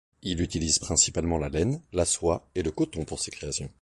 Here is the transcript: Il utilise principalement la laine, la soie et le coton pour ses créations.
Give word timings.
Il 0.23 0.41
utilise 0.41 0.79
principalement 0.79 1.37
la 1.37 1.49
laine, 1.49 1.79
la 1.93 2.05
soie 2.05 2.49
et 2.55 2.63
le 2.63 2.71
coton 2.71 3.05
pour 3.05 3.19
ses 3.19 3.29
créations. 3.29 3.69